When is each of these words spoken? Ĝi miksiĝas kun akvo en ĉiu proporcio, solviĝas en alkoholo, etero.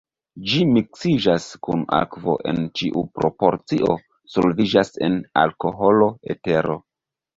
Ĝi 0.51 0.61
miksiĝas 0.69 1.43
kun 1.67 1.83
akvo 1.97 2.35
en 2.51 2.61
ĉiu 2.81 3.03
proporcio, 3.19 3.93
solviĝas 4.37 4.91
en 5.09 5.21
alkoholo, 5.43 6.09
etero. 6.37 6.81